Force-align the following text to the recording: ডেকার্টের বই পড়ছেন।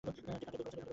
ডেকার্টের 0.03 0.49
বই 0.49 0.63
পড়ছেন। 0.63 0.85